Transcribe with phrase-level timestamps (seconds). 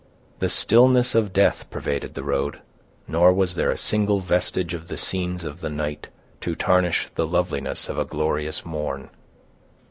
[0.39, 2.57] The stillness of death pervaded the road,
[3.07, 6.07] nor was there a single vestige of the scenes of the night,
[6.39, 9.11] to tarnish the loveliness of a glorious morn.